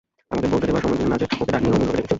আমাকে 0.33 0.47
বলতে 0.51 0.65
দেবার 0.69 0.83
সময় 0.85 0.97
দিলে 0.99 1.11
না 1.11 1.17
যে, 1.21 1.27
ওকে 1.41 1.51
ডাকি 1.55 1.65
নি, 1.67 1.71
অমূল্যকে 1.73 1.95
ডেকেছি। 1.97 2.09